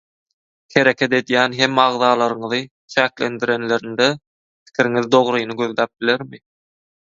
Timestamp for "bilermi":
6.03-6.45